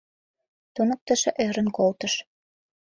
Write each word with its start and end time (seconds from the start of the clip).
—туныктышо 0.73 1.29
ӧрын 1.45 1.67
колтыш. 1.77 2.13